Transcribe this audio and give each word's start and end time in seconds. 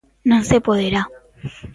Non 0.29 0.41
se 0.49 0.57
poderá. 0.67 1.03